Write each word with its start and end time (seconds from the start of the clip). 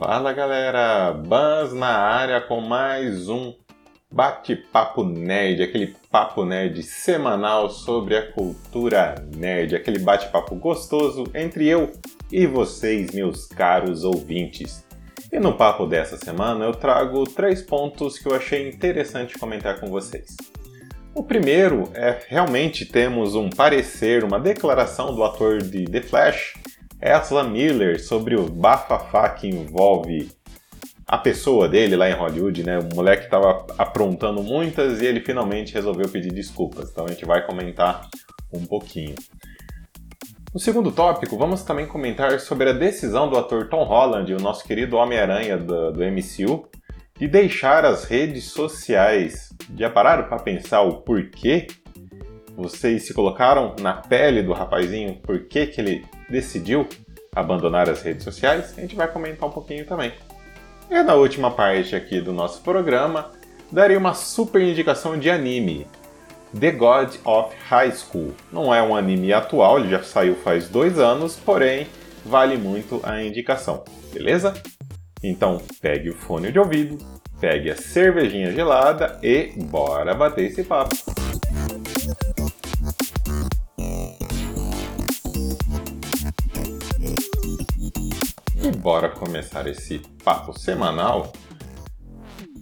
Fala 0.00 0.32
galera, 0.32 1.12
Bans 1.12 1.74
na 1.74 1.94
área 1.94 2.40
com 2.40 2.58
mais 2.62 3.28
um 3.28 3.52
bate-papo 4.10 5.04
nerd, 5.04 5.62
aquele 5.62 5.94
papo 6.10 6.42
nerd 6.42 6.82
semanal 6.82 7.68
sobre 7.68 8.16
a 8.16 8.32
cultura 8.32 9.16
nerd, 9.36 9.76
aquele 9.76 9.98
bate-papo 9.98 10.54
gostoso 10.54 11.24
entre 11.34 11.68
eu 11.68 11.92
e 12.32 12.46
vocês, 12.46 13.10
meus 13.10 13.44
caros 13.44 14.02
ouvintes. 14.02 14.82
E 15.30 15.38
no 15.38 15.52
papo 15.52 15.84
dessa 15.84 16.16
semana 16.16 16.64
eu 16.64 16.72
trago 16.72 17.24
três 17.24 17.60
pontos 17.60 18.18
que 18.18 18.26
eu 18.26 18.34
achei 18.34 18.70
interessante 18.70 19.38
comentar 19.38 19.80
com 19.80 19.88
vocês. 19.88 20.34
O 21.14 21.22
primeiro 21.22 21.90
é 21.92 22.22
realmente 22.26 22.86
temos 22.86 23.34
um 23.34 23.50
parecer, 23.50 24.24
uma 24.24 24.40
declaração 24.40 25.14
do 25.14 25.22
ator 25.22 25.58
de 25.58 25.84
The 25.84 26.00
Flash, 26.00 26.54
Ezra 27.00 27.42
Miller, 27.44 28.02
sobre 28.02 28.36
o 28.36 28.46
bafafá 28.46 29.28
que 29.30 29.48
envolve 29.48 30.30
a 31.06 31.18
pessoa 31.18 31.68
dele 31.68 31.96
lá 31.96 32.08
em 32.08 32.14
Hollywood, 32.14 32.62
né? 32.62 32.78
O 32.78 32.94
moleque 32.94 33.24
estava 33.24 33.66
aprontando 33.76 34.42
muitas 34.42 35.00
e 35.02 35.06
ele 35.06 35.20
finalmente 35.20 35.74
resolveu 35.74 36.08
pedir 36.08 36.32
desculpas. 36.32 36.90
Então 36.90 37.06
a 37.06 37.08
gente 37.08 37.24
vai 37.24 37.44
comentar 37.44 38.08
um 38.52 38.64
pouquinho. 38.64 39.16
No 40.52 40.60
segundo 40.60 40.92
tópico, 40.92 41.36
vamos 41.36 41.62
também 41.62 41.86
comentar 41.86 42.38
sobre 42.38 42.70
a 42.70 42.72
decisão 42.72 43.28
do 43.28 43.38
ator 43.38 43.68
Tom 43.68 43.84
Holland, 43.84 44.32
o 44.34 44.40
nosso 44.40 44.64
querido 44.64 44.96
Homem-Aranha 44.96 45.56
do, 45.56 45.92
do 45.92 46.00
MCU, 46.04 46.68
de 47.18 47.26
deixar 47.26 47.84
as 47.84 48.04
redes 48.04 48.44
sociais. 48.44 49.50
Já 49.76 49.88
pararam 49.90 50.28
para 50.28 50.38
pensar 50.38 50.82
o 50.82 51.02
porquê? 51.02 51.66
Vocês 52.56 53.06
se 53.06 53.14
colocaram 53.14 53.74
na 53.80 53.94
pele 53.94 54.42
do 54.42 54.52
rapazinho? 54.52 55.16
Por 55.22 55.46
que, 55.46 55.66
que 55.66 55.80
ele 55.80 56.04
decidiu 56.30 56.88
abandonar 57.34 57.88
as 57.88 58.02
redes 58.02 58.24
sociais? 58.24 58.74
A 58.76 58.80
gente 58.80 58.94
vai 58.94 59.08
comentar 59.08 59.48
um 59.48 59.52
pouquinho 59.52 59.84
também. 59.84 60.12
E 60.90 61.02
na 61.02 61.14
última 61.14 61.50
parte 61.50 61.94
aqui 61.94 62.20
do 62.20 62.32
nosso 62.32 62.62
programa, 62.62 63.30
darei 63.70 63.96
uma 63.96 64.14
super 64.14 64.60
indicação 64.60 65.18
de 65.18 65.30
anime. 65.30 65.86
The 66.58 66.72
God 66.72 67.14
of 67.24 67.54
High 67.68 67.92
School. 67.92 68.34
Não 68.52 68.74
é 68.74 68.82
um 68.82 68.96
anime 68.96 69.32
atual, 69.32 69.78
ele 69.78 69.88
já 69.88 70.02
saiu 70.02 70.34
faz 70.34 70.68
dois 70.68 70.98
anos, 70.98 71.36
porém 71.36 71.86
vale 72.24 72.56
muito 72.56 73.00
a 73.04 73.22
indicação, 73.22 73.84
beleza? 74.12 74.54
Então 75.22 75.60
pegue 75.80 76.10
o 76.10 76.14
fone 76.14 76.50
de 76.50 76.58
ouvido, 76.58 76.98
pegue 77.40 77.70
a 77.70 77.76
cervejinha 77.76 78.50
gelada 78.52 79.18
e 79.22 79.52
bora 79.56 80.12
bater 80.12 80.46
esse 80.46 80.64
papo. 80.64 80.96
Bora 88.80 89.10
começar 89.10 89.66
esse 89.66 89.98
papo 90.24 90.58
semanal 90.58 91.30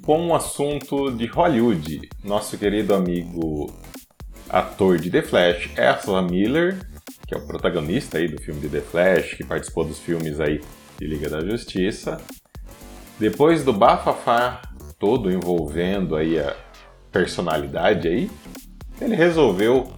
com 0.02 0.20
um 0.20 0.34
assunto 0.34 1.12
de 1.12 1.26
Hollywood. 1.26 2.08
Nosso 2.24 2.58
querido 2.58 2.92
amigo 2.92 3.72
ator 4.50 4.98
de 4.98 5.12
The 5.12 5.22
Flash, 5.22 5.70
Ezra 5.76 6.20
Miller, 6.22 6.84
que 7.24 7.34
é 7.34 7.38
o 7.38 7.46
protagonista 7.46 8.18
aí 8.18 8.26
do 8.26 8.42
filme 8.42 8.60
de 8.60 8.68
The 8.68 8.80
Flash, 8.80 9.34
que 9.34 9.44
participou 9.44 9.84
dos 9.84 10.00
filmes 10.00 10.40
aí 10.40 10.60
de 10.98 11.06
Liga 11.06 11.30
da 11.30 11.40
Justiça. 11.40 12.20
Depois 13.16 13.62
do 13.62 13.72
bafafá 13.72 14.60
todo 14.98 15.30
envolvendo 15.30 16.16
aí 16.16 16.40
a 16.40 16.56
personalidade 17.12 18.08
aí, 18.08 18.28
ele 19.00 19.14
resolveu 19.14 19.92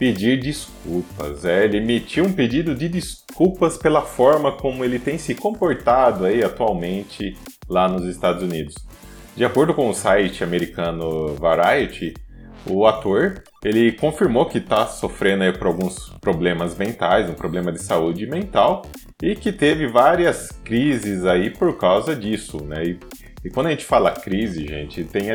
pedir 0.00 0.40
desculpas. 0.40 1.44
É, 1.44 1.66
ele 1.66 1.76
emitiu 1.76 2.24
um 2.24 2.32
pedido 2.32 2.74
de 2.74 2.88
desculpas 2.88 3.76
pela 3.76 4.00
forma 4.00 4.50
como 4.50 4.82
ele 4.82 4.98
tem 4.98 5.18
se 5.18 5.34
comportado 5.34 6.24
aí 6.24 6.42
atualmente 6.42 7.36
lá 7.68 7.86
nos 7.86 8.06
Estados 8.06 8.42
Unidos. 8.42 8.74
De 9.36 9.44
acordo 9.44 9.74
com 9.74 9.90
o 9.90 9.94
site 9.94 10.42
americano 10.42 11.34
Variety, 11.34 12.14
o 12.66 12.86
ator 12.86 13.42
ele 13.62 13.92
confirmou 13.92 14.46
que 14.46 14.56
está 14.56 14.86
sofrendo 14.86 15.58
por 15.58 15.66
alguns 15.66 16.08
problemas 16.18 16.76
mentais, 16.78 17.28
um 17.28 17.34
problema 17.34 17.70
de 17.70 17.82
saúde 17.82 18.26
mental 18.26 18.82
e 19.22 19.36
que 19.36 19.52
teve 19.52 19.86
várias 19.86 20.50
crises 20.64 21.26
aí 21.26 21.50
por 21.50 21.76
causa 21.76 22.16
disso, 22.16 22.64
né? 22.64 22.84
E, 22.84 22.98
e 23.44 23.50
quando 23.50 23.66
a 23.66 23.70
gente 23.70 23.84
fala 23.84 24.12
crise, 24.12 24.66
gente, 24.66 25.04
tem 25.04 25.28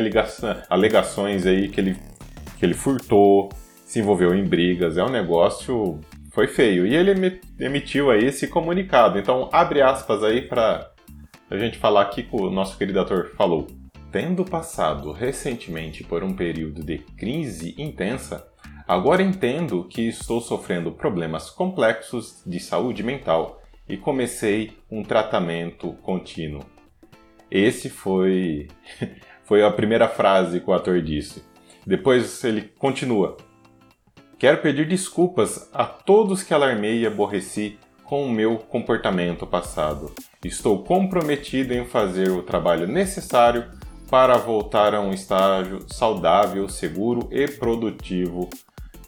alegações 0.68 1.46
aí 1.46 1.68
que 1.68 1.80
ele, 1.80 1.96
que 2.58 2.66
ele 2.66 2.74
furtou, 2.74 3.48
se 3.86 4.00
envolveu 4.00 4.34
em 4.34 4.44
brigas, 4.44 4.98
é 4.98 5.04
um 5.04 5.08
negócio 5.08 6.00
foi 6.32 6.48
feio. 6.48 6.84
E 6.84 6.94
ele 6.94 7.40
emitiu 7.58 8.10
aí 8.10 8.24
esse 8.24 8.48
comunicado. 8.48 9.16
Então, 9.16 9.48
abre 9.52 9.80
aspas 9.80 10.24
aí 10.24 10.42
para 10.42 10.90
a 11.48 11.56
gente 11.56 11.78
falar 11.78 12.02
aqui 12.02 12.24
que 12.24 12.36
o 12.36 12.50
nosso 12.50 12.76
querido 12.76 13.00
ator 13.00 13.30
falou. 13.36 13.68
Tendo 14.10 14.44
passado 14.44 15.12
recentemente 15.12 16.02
por 16.02 16.24
um 16.24 16.34
período 16.34 16.82
de 16.82 16.98
crise 16.98 17.76
intensa, 17.78 18.46
agora 18.88 19.22
entendo 19.22 19.84
que 19.84 20.02
estou 20.08 20.40
sofrendo 20.40 20.90
problemas 20.90 21.48
complexos 21.48 22.42
de 22.44 22.58
saúde 22.58 23.04
mental 23.04 23.62
e 23.88 23.96
comecei 23.96 24.72
um 24.90 25.04
tratamento 25.04 25.92
contínuo. 26.02 26.64
Esse 27.48 27.88
foi 27.88 28.66
foi 29.44 29.62
a 29.62 29.70
primeira 29.70 30.08
frase 30.08 30.58
que 30.58 30.68
o 30.68 30.74
ator 30.74 31.00
disse. 31.00 31.44
Depois 31.86 32.42
ele 32.42 32.62
continua: 32.62 33.36
Quero 34.38 34.58
pedir 34.58 34.86
desculpas 34.86 35.70
a 35.72 35.86
todos 35.86 36.42
que 36.42 36.52
alarmei 36.52 37.00
e 37.00 37.06
aborreci 37.06 37.78
com 38.04 38.26
o 38.26 38.30
meu 38.30 38.58
comportamento 38.58 39.46
passado. 39.46 40.12
Estou 40.44 40.84
comprometido 40.84 41.72
em 41.72 41.86
fazer 41.86 42.30
o 42.30 42.42
trabalho 42.42 42.86
necessário 42.86 43.64
para 44.10 44.36
voltar 44.36 44.94
a 44.94 45.00
um 45.00 45.10
estágio 45.10 45.86
saudável, 45.88 46.68
seguro 46.68 47.28
e 47.32 47.48
produtivo 47.48 48.50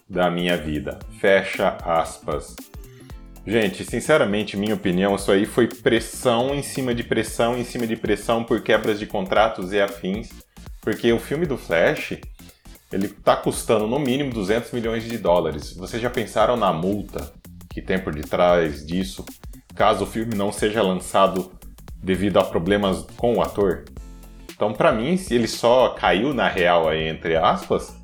da 0.09 0.31
minha 0.31 0.57
vida. 0.57 0.97
Fecha 1.19 1.77
aspas. 1.85 2.55
Gente, 3.45 3.85
sinceramente, 3.85 4.57
minha 4.57 4.73
opinião, 4.73 5.15
isso 5.15 5.31
aí 5.31 5.45
foi 5.45 5.67
pressão 5.67 6.55
em 6.55 6.63
cima 6.63 6.93
de 6.93 7.03
pressão 7.03 7.55
em 7.55 7.63
cima 7.63 7.85
de 7.85 7.95
pressão 7.95 8.43
por 8.43 8.61
quebras 8.61 8.99
de 8.99 9.05
contratos 9.05 9.71
e 9.73 9.79
afins, 9.79 10.29
porque 10.81 11.11
o 11.13 11.19
filme 11.19 11.45
do 11.45 11.57
Flash, 11.57 12.17
ele 12.91 13.07
tá 13.07 13.35
custando 13.35 13.87
no 13.87 13.99
mínimo 13.99 14.33
200 14.33 14.71
milhões 14.71 15.03
de 15.03 15.17
dólares. 15.17 15.73
Vocês 15.73 16.01
já 16.01 16.09
pensaram 16.09 16.55
na 16.55 16.73
multa 16.73 17.31
que 17.69 17.81
tem 17.81 17.99
por 17.99 18.13
detrás 18.13 18.85
disso, 18.85 19.23
caso 19.75 20.03
o 20.03 20.07
filme 20.07 20.35
não 20.35 20.51
seja 20.51 20.81
lançado 20.81 21.51
devido 22.01 22.37
a 22.37 22.43
problemas 22.43 23.05
com 23.15 23.35
o 23.35 23.41
ator? 23.41 23.85
Então, 24.51 24.73
para 24.73 24.91
mim, 24.91 25.17
ele 25.29 25.47
só 25.47 25.89
caiu 25.89 26.33
na 26.33 26.49
real 26.49 26.89
aí, 26.89 27.07
entre 27.07 27.37
aspas, 27.37 27.95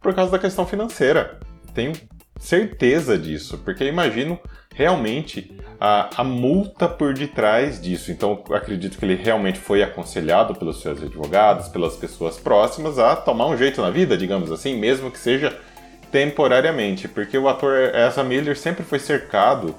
por 0.00 0.14
causa 0.14 0.32
da 0.32 0.38
questão 0.38 0.66
financeira. 0.66 1.38
Tenho 1.74 1.92
certeza 2.38 3.16
disso, 3.18 3.58
porque 3.58 3.84
imagino 3.84 4.40
realmente 4.78 5.50
a, 5.80 6.20
a 6.20 6.24
multa 6.24 6.88
por 6.88 7.12
detrás 7.12 7.82
disso. 7.82 8.12
Então, 8.12 8.44
acredito 8.52 8.96
que 8.96 9.04
ele 9.04 9.16
realmente 9.16 9.58
foi 9.58 9.82
aconselhado 9.82 10.54
pelos 10.54 10.80
seus 10.80 11.02
advogados, 11.02 11.68
pelas 11.68 11.96
pessoas 11.96 12.38
próximas, 12.38 12.96
a 12.96 13.16
tomar 13.16 13.48
um 13.48 13.56
jeito 13.56 13.82
na 13.82 13.90
vida, 13.90 14.16
digamos 14.16 14.52
assim, 14.52 14.78
mesmo 14.78 15.10
que 15.10 15.18
seja 15.18 15.58
temporariamente, 16.12 17.08
porque 17.08 17.36
o 17.36 17.48
ator 17.48 17.92
Ezra 17.92 18.22
Miller 18.22 18.56
sempre 18.56 18.84
foi 18.84 19.00
cercado 19.00 19.74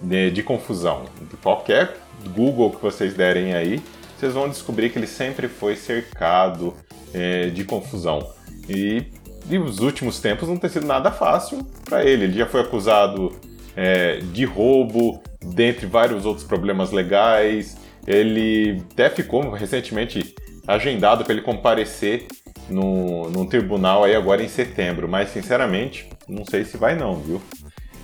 de, 0.00 0.30
de 0.30 0.42
confusão. 0.42 1.04
De 1.30 1.36
qualquer 1.38 1.96
Google 2.28 2.70
que 2.70 2.82
vocês 2.82 3.14
derem 3.14 3.54
aí, 3.54 3.82
vocês 4.18 4.34
vão 4.34 4.46
descobrir 4.46 4.90
que 4.90 4.98
ele 4.98 5.06
sempre 5.06 5.48
foi 5.48 5.74
cercado 5.74 6.74
é, 7.14 7.46
de 7.46 7.64
confusão. 7.64 8.30
E, 8.68 9.04
e 9.48 9.58
os 9.58 9.80
últimos 9.80 10.20
tempos 10.20 10.50
não 10.50 10.58
tem 10.58 10.68
sido 10.68 10.86
nada 10.86 11.10
fácil 11.10 11.66
para 11.86 12.04
ele. 12.04 12.24
Ele 12.24 12.38
já 12.38 12.46
foi 12.46 12.60
acusado 12.60 13.32
é, 13.76 14.18
de 14.18 14.44
roubo, 14.44 15.22
dentre 15.40 15.86
vários 15.86 16.24
outros 16.24 16.46
problemas 16.46 16.90
legais. 16.90 17.76
Ele 18.06 18.82
até 18.92 19.08
ficou 19.08 19.50
recentemente 19.50 20.34
agendado 20.66 21.24
para 21.24 21.32
ele 21.32 21.42
comparecer 21.42 22.26
no, 22.68 23.28
num 23.30 23.46
tribunal 23.46 24.04
aí 24.04 24.14
agora 24.14 24.42
em 24.42 24.48
setembro, 24.48 25.08
mas 25.08 25.30
sinceramente 25.30 26.08
não 26.28 26.44
sei 26.44 26.64
se 26.64 26.76
vai 26.76 26.96
não, 26.96 27.16
viu? 27.16 27.40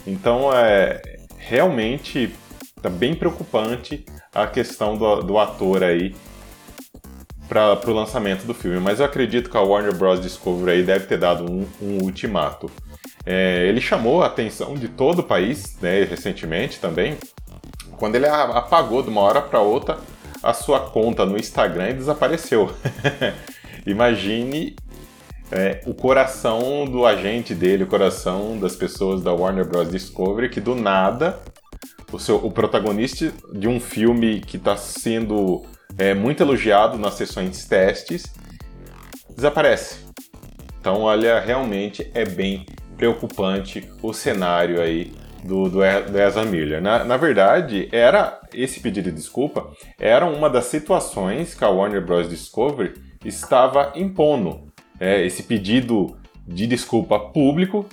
Então 0.06 0.52
é 0.52 1.00
realmente 1.38 2.30
tá 2.82 2.88
bem 2.88 3.14
preocupante 3.14 4.04
a 4.34 4.46
questão 4.46 4.96
do, 4.96 5.22
do 5.22 5.38
ator 5.38 5.82
aí 5.82 6.14
para 7.48 7.90
o 7.90 7.92
lançamento 7.92 8.44
do 8.46 8.54
filme, 8.54 8.78
mas 8.78 9.00
eu 9.00 9.06
acredito 9.06 9.50
que 9.50 9.56
a 9.56 9.60
Warner 9.60 9.94
Bros. 9.96 10.20
Discovery 10.20 10.70
aí 10.70 10.82
deve 10.84 11.06
ter 11.06 11.18
dado 11.18 11.50
um, 11.50 11.66
um 11.82 12.04
ultimato. 12.04 12.70
É, 13.32 13.64
ele 13.68 13.80
chamou 13.80 14.24
a 14.24 14.26
atenção 14.26 14.74
de 14.74 14.88
todo 14.88 15.20
o 15.20 15.22
país, 15.22 15.78
né, 15.80 16.02
recentemente 16.02 16.80
também, 16.80 17.16
quando 17.96 18.16
ele 18.16 18.26
apagou 18.26 19.04
de 19.04 19.08
uma 19.08 19.20
hora 19.20 19.40
para 19.40 19.60
outra 19.60 19.98
a 20.42 20.52
sua 20.52 20.80
conta 20.80 21.24
no 21.24 21.38
Instagram 21.38 21.90
e 21.90 21.94
desapareceu. 21.94 22.72
Imagine 23.86 24.74
é, 25.52 25.80
o 25.86 25.94
coração 25.94 26.84
do 26.84 27.06
agente 27.06 27.54
dele, 27.54 27.84
o 27.84 27.86
coração 27.86 28.58
das 28.58 28.74
pessoas 28.74 29.22
da 29.22 29.32
Warner 29.32 29.64
Bros. 29.64 29.88
Discovery, 29.88 30.48
que 30.48 30.60
do 30.60 30.74
nada 30.74 31.38
o, 32.10 32.18
seu, 32.18 32.34
o 32.44 32.50
protagonista 32.50 33.32
de 33.52 33.68
um 33.68 33.78
filme 33.78 34.40
que 34.40 34.56
está 34.56 34.76
sendo 34.76 35.64
é, 35.96 36.14
muito 36.14 36.42
elogiado 36.42 36.98
nas 36.98 37.14
sessões 37.14 37.64
testes 37.64 38.24
desaparece. 39.32 39.98
Então, 40.80 41.02
olha, 41.02 41.38
realmente 41.38 42.10
é 42.12 42.24
bem 42.24 42.66
preocupante 43.00 43.90
o 44.02 44.12
cenário 44.12 44.78
aí 44.78 45.10
do, 45.42 45.70
do, 45.70 45.82
Ezra 45.82 46.44
Miller. 46.44 46.82
Na, 46.82 47.02
na 47.02 47.16
verdade, 47.16 47.88
era 47.90 48.38
esse 48.52 48.78
pedido 48.80 49.08
de 49.08 49.16
desculpa 49.16 49.72
era 49.98 50.26
uma 50.26 50.50
das 50.50 50.66
situações 50.66 51.54
que 51.54 51.64
a 51.64 51.70
Warner 51.70 52.04
Bros. 52.04 52.28
Discovery 52.28 52.92
estava 53.24 53.92
impondo. 53.96 54.70
É, 55.00 55.24
esse 55.24 55.44
pedido 55.44 56.14
de 56.46 56.66
desculpa 56.66 57.18
público 57.18 57.86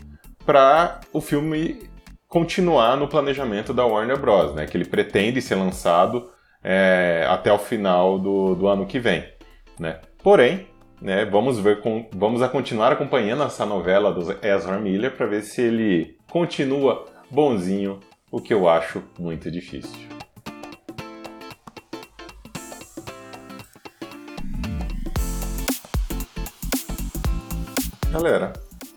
para 0.46 1.00
o 1.14 1.22
filme 1.22 1.80
continuar 2.28 2.98
no 2.98 3.08
planejamento 3.08 3.74
da 3.74 3.86
Warner 3.86 4.20
Bros., 4.20 4.54
né, 4.54 4.66
que 4.66 4.76
ele 4.76 4.84
pretende 4.84 5.42
ser 5.42 5.56
lançado 5.56 6.30
é, 6.62 7.26
até 7.30 7.54
o 7.54 7.58
final 7.58 8.20
do, 8.20 8.56
do 8.56 8.68
ano 8.68 8.86
que 8.86 9.00
vem. 9.00 9.24
Né? 9.80 10.02
Porém, 10.22 10.68
né, 11.02 11.26
vamos 11.26 11.60
ver 11.60 11.82
com, 11.82 12.08
vamos 12.14 12.42
a 12.42 12.50
continuar 12.50 12.92
acompanhando 12.92 13.44
essa 13.44 13.66
novela 13.66 14.12
do 14.12 14.32
Ezra 14.46 14.80
Miller 14.80 15.16
para 15.16 15.26
ver 15.26 15.44
se 15.44 15.62
ele 15.62 16.18
continua 16.30 17.06
bonzinho, 17.30 18.00
o 18.32 18.42
que 18.42 18.54
eu 18.54 18.68
acho 18.68 19.04
muito 19.18 19.52
difícil. 19.52 20.08
Galera, 28.12 28.54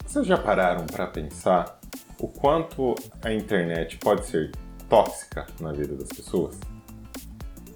vocês 0.06 0.26
já 0.26 0.38
pararam 0.38 0.86
para 0.86 1.06
pensar 1.06 1.78
o 2.18 2.26
quanto 2.26 2.94
a 3.22 3.32
internet 3.32 3.98
pode 3.98 4.26
ser 4.26 4.50
tóxica 4.88 5.46
na 5.60 5.72
vida 5.72 5.94
das 5.94 6.08
pessoas? 6.08 6.58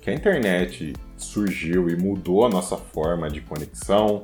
Que 0.01 0.11
a 0.11 0.15
internet 0.15 0.95
surgiu 1.17 1.89
e 1.89 1.97
mudou 1.97 2.45
a 2.45 2.49
nossa 2.49 2.77
forma 2.77 3.31
de 3.31 3.41
conexão, 3.41 4.23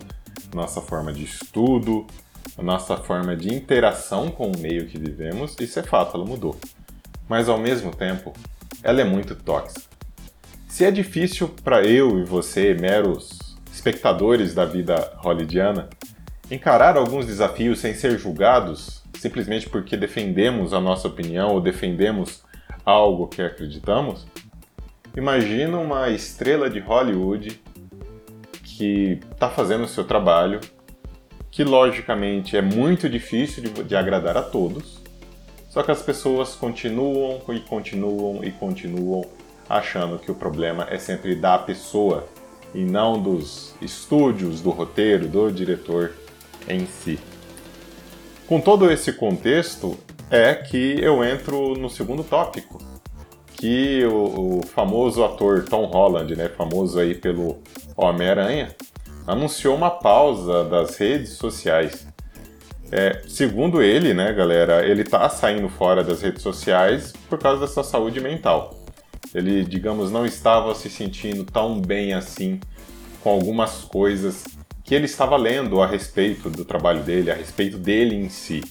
nossa 0.54 0.80
forma 0.80 1.12
de 1.12 1.24
estudo, 1.24 2.06
a 2.56 2.62
nossa 2.62 2.96
forma 2.96 3.36
de 3.36 3.54
interação 3.54 4.30
com 4.30 4.50
o 4.50 4.58
meio 4.58 4.86
que 4.86 4.98
vivemos, 4.98 5.56
isso 5.60 5.78
é 5.78 5.82
fato, 5.82 6.16
ela 6.16 6.26
mudou. 6.26 6.56
Mas 7.28 7.48
ao 7.48 7.58
mesmo 7.58 7.94
tempo, 7.94 8.32
ela 8.82 9.00
é 9.00 9.04
muito 9.04 9.34
tóxica. 9.34 9.82
Se 10.68 10.84
é 10.84 10.90
difícil 10.90 11.48
para 11.62 11.82
eu 11.82 12.18
e 12.18 12.24
você, 12.24 12.74
meros 12.74 13.56
espectadores 13.72 14.54
da 14.54 14.64
vida 14.64 15.12
hollywoodiana, 15.18 15.88
encarar 16.50 16.96
alguns 16.96 17.26
desafios 17.26 17.78
sem 17.78 17.94
ser 17.94 18.18
julgados, 18.18 19.02
simplesmente 19.18 19.68
porque 19.68 19.96
defendemos 19.96 20.72
a 20.72 20.80
nossa 20.80 21.08
opinião 21.08 21.50
ou 21.50 21.60
defendemos 21.60 22.42
algo 22.84 23.28
que 23.28 23.42
acreditamos, 23.42 24.26
imagina 25.16 25.78
uma 25.78 26.08
estrela 26.10 26.68
de 26.68 26.78
Hollywood 26.78 27.60
que 28.62 29.20
está 29.32 29.48
fazendo 29.48 29.84
o 29.84 29.88
seu 29.88 30.04
trabalho 30.04 30.60
que 31.50 31.64
logicamente 31.64 32.56
é 32.56 32.62
muito 32.62 33.08
difícil 33.08 33.62
de, 33.62 33.82
de 33.82 33.96
agradar 33.96 34.36
a 34.36 34.42
todos, 34.42 35.00
só 35.68 35.82
que 35.82 35.90
as 35.90 36.00
pessoas 36.00 36.54
continuam 36.54 37.42
e 37.48 37.60
continuam 37.60 38.44
e 38.44 38.50
continuam 38.52 39.24
achando 39.68 40.18
que 40.18 40.30
o 40.30 40.34
problema 40.34 40.86
é 40.88 40.98
sempre 40.98 41.34
da 41.34 41.58
pessoa 41.58 42.26
e 42.74 42.84
não 42.84 43.20
dos 43.20 43.74
estúdios, 43.82 44.60
do 44.60 44.70
roteiro, 44.70 45.28
do 45.28 45.50
diretor 45.50 46.12
em 46.68 46.86
si. 46.86 47.18
Com 48.46 48.60
todo 48.60 48.90
esse 48.90 49.12
contexto, 49.12 49.96
é 50.30 50.54
que 50.54 51.00
eu 51.00 51.24
entro 51.24 51.74
no 51.74 51.90
segundo 51.90 52.22
tópico, 52.22 52.80
que 53.60 54.02
o, 54.06 54.60
o 54.60 54.66
famoso 54.68 55.22
ator 55.22 55.66
Tom 55.68 55.84
Holland, 55.84 56.34
né, 56.34 56.48
famoso 56.48 56.98
aí 56.98 57.14
pelo 57.14 57.58
Homem-Aranha, 57.94 58.74
anunciou 59.26 59.76
uma 59.76 59.90
pausa 59.90 60.64
das 60.64 60.96
redes 60.96 61.34
sociais. 61.34 62.06
É, 62.90 63.20
segundo 63.28 63.82
ele, 63.82 64.14
né, 64.14 64.32
galera, 64.32 64.82
ele 64.86 65.04
tá 65.04 65.28
saindo 65.28 65.68
fora 65.68 66.02
das 66.02 66.22
redes 66.22 66.40
sociais 66.42 67.12
por 67.28 67.38
causa 67.38 67.60
da 67.60 67.66
sua 67.66 67.84
saúde 67.84 68.18
mental. 68.18 68.80
Ele, 69.34 69.62
digamos, 69.62 70.10
não 70.10 70.24
estava 70.24 70.74
se 70.74 70.88
sentindo 70.88 71.44
tão 71.44 71.82
bem 71.82 72.14
assim 72.14 72.58
com 73.22 73.28
algumas 73.28 73.82
coisas 73.82 74.42
que 74.82 74.94
ele 74.94 75.04
estava 75.04 75.36
lendo 75.36 75.82
a 75.82 75.86
respeito 75.86 76.48
do 76.48 76.64
trabalho 76.64 77.02
dele, 77.02 77.30
a 77.30 77.34
respeito 77.34 77.76
dele 77.76 78.16
em 78.16 78.30
si. 78.30 78.62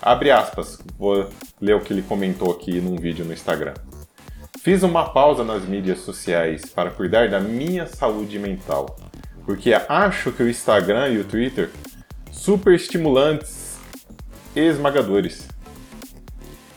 Abre 0.00 0.30
aspas, 0.30 0.78
vou 0.96 1.28
ler 1.60 1.74
o 1.74 1.80
que 1.80 1.92
ele 1.92 2.02
comentou 2.02 2.52
aqui 2.52 2.80
num 2.80 2.94
vídeo 2.94 3.24
no 3.24 3.32
Instagram. 3.32 3.74
Fiz 4.62 4.82
uma 4.82 5.08
pausa 5.10 5.42
nas 5.42 5.64
mídias 5.64 6.00
sociais 6.00 6.66
para 6.66 6.90
cuidar 6.90 7.28
da 7.28 7.40
minha 7.40 7.86
saúde 7.86 8.38
mental 8.38 8.96
porque 9.50 9.74
acho 9.88 10.30
que 10.30 10.44
o 10.44 10.48
Instagram 10.48 11.08
e 11.08 11.18
o 11.18 11.24
Twitter 11.24 11.70
super 12.30 12.72
estimulantes 12.72 13.80
e 14.54 14.60
esmagadores. 14.60 15.48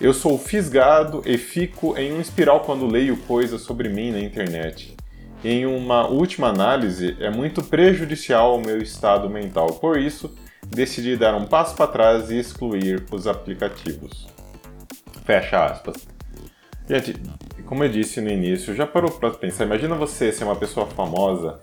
Eu 0.02 0.12
sou 0.12 0.40
fisgado 0.40 1.22
e 1.24 1.38
fico 1.38 1.96
em 1.96 2.14
um 2.14 2.20
espiral 2.20 2.62
quando 2.62 2.88
leio 2.88 3.16
coisas 3.16 3.62
sobre 3.62 3.90
mim 3.90 4.12
na 4.12 4.20
internet. 4.20 4.98
Em 5.44 5.68
uma 5.68 6.08
última 6.08 6.48
análise, 6.48 7.16
é 7.20 7.30
muito 7.30 7.64
prejudicial 7.64 8.54
ao 8.54 8.60
meu 8.60 8.82
estado 8.82 9.30
mental. 9.30 9.68
Por 9.74 10.00
isso, 10.00 10.36
decidi 10.66 11.16
dar 11.16 11.36
um 11.36 11.46
passo 11.46 11.76
para 11.76 11.86
trás 11.86 12.32
e 12.32 12.40
excluir 12.40 13.06
os 13.12 13.28
aplicativos. 13.28 14.28
Fecha 15.26 15.64
aspas. 15.64 16.08
Gente, 16.90 17.16
como 17.66 17.84
eu 17.84 17.90
disse 17.90 18.22
no 18.22 18.30
início, 18.30 18.76
já 18.76 18.86
parou 18.86 19.12
para 19.12 19.32
pensar? 19.32 19.66
Imagina 19.66 19.96
você 19.96 20.32
ser 20.32 20.44
uma 20.44 20.56
pessoa 20.56 20.86
famosa 20.86 21.60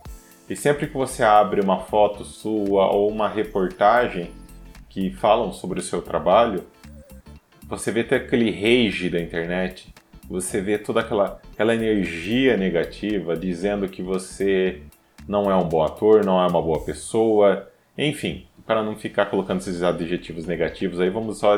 e 0.48 0.56
sempre 0.56 0.86
que 0.86 0.94
você 0.94 1.22
abre 1.22 1.60
uma 1.60 1.80
foto 1.80 2.24
sua 2.24 2.90
ou 2.90 3.08
uma 3.08 3.28
reportagem 3.28 4.30
que 4.88 5.10
falam 5.10 5.52
sobre 5.52 5.78
o 5.78 5.82
seu 5.82 6.02
trabalho, 6.02 6.64
você 7.68 7.92
vê 7.92 8.02
ter 8.02 8.16
aquele 8.16 8.50
rage 8.50 9.08
da 9.08 9.20
internet, 9.20 9.94
você 10.28 10.60
vê 10.60 10.76
toda 10.76 11.00
aquela, 11.00 11.40
aquela 11.52 11.74
energia 11.74 12.56
negativa 12.56 13.36
dizendo 13.36 13.88
que 13.88 14.02
você 14.02 14.82
não 15.28 15.48
é 15.48 15.54
um 15.54 15.68
bom 15.68 15.84
ator, 15.84 16.24
não 16.24 16.42
é 16.42 16.46
uma 16.48 16.60
boa 16.60 16.80
pessoa, 16.84 17.70
enfim, 17.96 18.46
para 18.66 18.82
não 18.82 18.96
ficar 18.96 19.26
colocando 19.26 19.60
esses 19.60 19.82
adjetivos 19.82 20.46
negativos 20.46 20.98
aí, 20.98 21.10
vamos 21.10 21.38
só, 21.38 21.56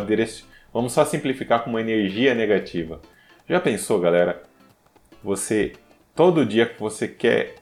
vamos 0.72 0.92
só 0.92 1.04
simplificar 1.04 1.64
com 1.64 1.70
uma 1.70 1.80
energia 1.80 2.34
negativa. 2.34 3.00
Já 3.48 3.58
pensou, 3.58 3.98
galera? 3.98 4.40
Você, 5.22 5.72
todo 6.14 6.46
dia 6.46 6.64
que 6.64 6.78
você 6.78 7.08
quer 7.08 7.56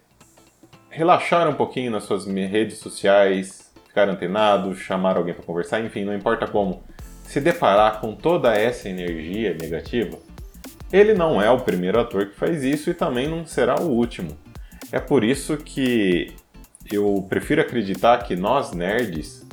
relaxar 0.90 1.48
um 1.48 1.54
pouquinho 1.54 1.90
nas 1.90 2.04
suas 2.04 2.26
redes 2.26 2.78
sociais, 2.78 3.72
ficar 3.86 4.06
antenado, 4.06 4.74
chamar 4.74 5.16
alguém 5.16 5.32
para 5.32 5.42
conversar, 5.42 5.80
enfim, 5.80 6.04
não 6.04 6.14
importa 6.14 6.46
como, 6.46 6.82
se 7.24 7.40
deparar 7.40 8.00
com 8.00 8.14
toda 8.14 8.54
essa 8.54 8.90
energia 8.90 9.54
negativa, 9.54 10.18
ele 10.92 11.14
não 11.14 11.40
é 11.40 11.50
o 11.50 11.60
primeiro 11.60 11.98
ator 11.98 12.26
que 12.26 12.36
faz 12.36 12.62
isso 12.62 12.90
e 12.90 12.94
também 12.94 13.26
não 13.26 13.46
será 13.46 13.80
o 13.80 13.88
último. 13.88 14.36
É 14.92 15.00
por 15.00 15.24
isso 15.24 15.56
que 15.56 16.34
eu 16.92 17.24
prefiro 17.28 17.62
acreditar 17.62 18.24
que 18.24 18.36
nós 18.36 18.72
nerds, 18.72 19.46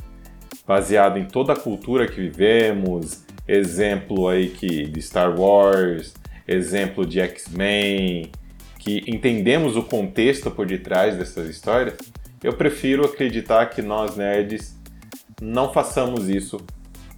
baseado 0.66 1.18
em 1.18 1.24
toda 1.24 1.54
a 1.54 1.56
cultura 1.56 2.06
que 2.06 2.20
vivemos, 2.20 3.24
exemplo 3.48 4.28
aí 4.28 4.50
que 4.50 4.84
de 4.86 5.00
Star 5.00 5.40
Wars, 5.40 6.14
exemplo 6.46 7.04
de 7.06 7.20
X-Men, 7.20 8.30
que 8.78 9.02
entendemos 9.06 9.76
o 9.76 9.82
contexto 9.82 10.50
por 10.50 10.66
detrás 10.66 11.16
dessas 11.16 11.48
histórias, 11.48 11.96
eu 12.42 12.52
prefiro 12.52 13.04
acreditar 13.04 13.66
que 13.66 13.82
nós 13.82 14.16
nerds 14.16 14.78
não 15.40 15.72
façamos 15.72 16.28
isso 16.28 16.60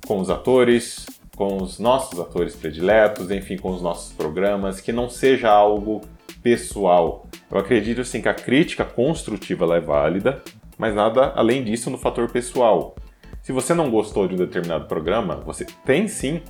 com 0.07 0.19
os 0.19 0.31
atores, 0.31 1.07
com 1.37 1.63
os 1.63 1.79
nossos 1.79 2.19
atores 2.19 2.55
prediletos, 2.55 3.31
enfim, 3.31 3.57
com 3.57 3.71
os 3.71 3.83
nossos 3.83 4.13
programas, 4.13 4.81
que 4.81 4.93
não 4.93 5.09
seja 5.09 5.51
algo 5.51 6.01
pessoal. 6.43 7.27
Eu 7.51 7.59
acredito 7.59 8.05
sim 8.05 8.21
que 8.21 8.29
a 8.29 8.35
crítica 8.35 8.85
construtiva 8.85 9.77
é 9.77 9.81
válida, 9.81 10.43
mas 10.79 10.95
nada 10.95 11.33
além 11.37 11.63
disso 11.63 11.91
no 11.91 11.99
fator 11.99 12.31
pessoal. 12.31 12.95
Se 13.43 13.53
você 13.53 13.73
não 13.73 13.91
gostou 13.91 14.29
de 14.29 14.35
um 14.35 14.39
determinado 14.39 14.85
programa, 14.85 15.37
você 15.37 15.65
tem 15.85 16.07
sim 16.07 16.43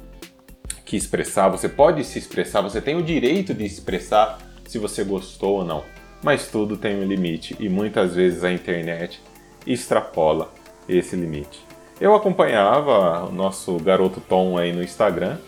que 0.84 0.96
expressar, 0.96 1.48
você 1.48 1.68
pode 1.68 2.04
se 2.04 2.18
expressar, 2.18 2.62
você 2.62 2.80
tem 2.80 2.96
o 2.96 3.02
direito 3.02 3.54
de 3.54 3.64
expressar 3.64 4.38
se 4.66 4.76
você 4.76 5.04
gostou 5.04 5.58
ou 5.58 5.64
não. 5.64 5.84
Mas 6.22 6.48
tudo 6.48 6.76
tem 6.76 6.96
um 6.96 7.04
limite 7.04 7.56
e 7.60 7.68
muitas 7.68 8.16
vezes 8.16 8.42
a 8.42 8.52
internet 8.52 9.22
extrapola 9.64 10.52
esse 10.88 11.14
limite. 11.14 11.64
Eu 12.00 12.14
acompanhava 12.14 13.24
o 13.24 13.32
nosso 13.32 13.76
garoto 13.78 14.20
Tom 14.20 14.58
aí 14.58 14.72
no 14.72 14.82
Instagram, 14.82 15.38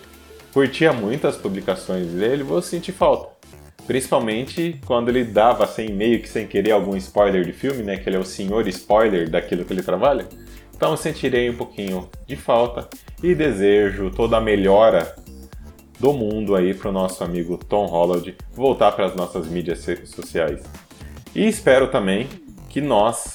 curtia 0.52 0.92
muito 0.92 1.26
as 1.26 1.36
publicações 1.36 2.06
dele, 2.06 2.44
vou 2.44 2.62
sentir 2.62 2.92
falta. 2.92 3.32
Principalmente 3.84 4.80
quando 4.86 5.08
ele 5.08 5.24
dava 5.24 5.66
sem 5.66 5.86
assim, 5.86 5.94
meio 5.94 6.22
que 6.22 6.28
sem 6.28 6.46
querer 6.46 6.70
algum 6.70 6.96
spoiler 6.96 7.44
de 7.44 7.52
filme, 7.52 7.82
né? 7.82 7.96
Que 7.96 8.08
ele 8.08 8.16
é 8.16 8.20
o 8.20 8.24
senhor 8.24 8.66
spoiler 8.68 9.28
daquilo 9.28 9.64
que 9.64 9.72
ele 9.72 9.82
trabalha. 9.82 10.28
Então 10.82 10.96
sentirei 10.96 11.48
um 11.48 11.54
pouquinho 11.54 12.10
de 12.26 12.34
falta 12.34 12.88
e 13.22 13.36
desejo 13.36 14.10
toda 14.10 14.38
a 14.38 14.40
melhora 14.40 15.14
do 16.00 16.12
mundo 16.12 16.56
aí 16.56 16.74
para 16.74 16.88
o 16.88 16.92
nosso 16.92 17.22
amigo 17.22 17.56
Tom 17.56 17.86
Holland 17.86 18.36
voltar 18.52 18.90
para 18.90 19.06
as 19.06 19.14
nossas 19.14 19.46
mídias 19.46 19.86
sociais. 20.06 20.60
E 21.36 21.46
espero 21.46 21.86
também 21.86 22.26
que 22.68 22.80
nós, 22.80 23.32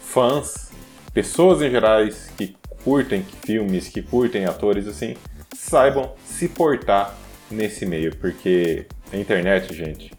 fãs, 0.00 0.70
pessoas 1.12 1.60
em 1.60 1.70
gerais 1.70 2.32
que 2.38 2.56
curtem 2.82 3.22
filmes, 3.44 3.88
que 3.88 4.00
curtem 4.00 4.46
atores 4.46 4.88
assim, 4.88 5.14
saibam 5.54 6.14
se 6.24 6.48
portar 6.48 7.14
nesse 7.50 7.84
meio, 7.84 8.16
porque 8.16 8.86
a 9.12 9.18
internet, 9.18 9.74
gente, 9.74 10.10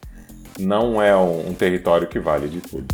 não 0.56 1.02
é 1.02 1.16
um, 1.16 1.48
um 1.48 1.52
território 1.52 2.06
que 2.06 2.20
vale 2.20 2.46
de 2.46 2.60
tudo. 2.60 2.86